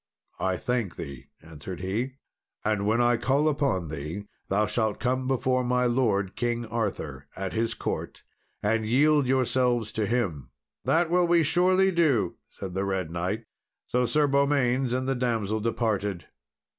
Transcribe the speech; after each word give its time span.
"I 0.39 0.57
thank 0.57 0.95
thee," 0.95 1.27
answered 1.43 1.79
he; 1.79 2.13
"and 2.65 2.87
when 2.87 2.99
I 2.99 3.17
call 3.17 3.47
upon 3.47 3.89
thee 3.89 4.23
thou 4.49 4.65
shalt 4.65 4.99
come 4.99 5.27
before 5.27 5.63
my 5.63 5.85
lord 5.85 6.35
King 6.35 6.65
Arthur 6.65 7.27
at 7.35 7.53
his 7.53 7.75
court, 7.75 8.23
and 8.63 8.83
yield 8.83 9.27
yourselves 9.27 9.91
to 9.91 10.07
him." 10.07 10.49
"That 10.85 11.11
will 11.11 11.27
we 11.27 11.43
surely 11.43 11.91
do," 11.91 12.35
said 12.49 12.73
the 12.73 12.83
Red 12.83 13.11
Knight. 13.11 13.45
So 13.85 14.07
Sir 14.07 14.25
Beaumains 14.25 14.91
and 14.91 15.07
the 15.07 15.13
damsel 15.13 15.59
departed. 15.59 16.25